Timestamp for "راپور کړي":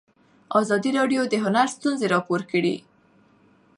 2.13-2.75